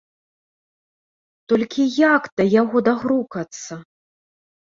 [1.51, 1.83] Толькі
[2.15, 3.73] як да яго дагрукацца?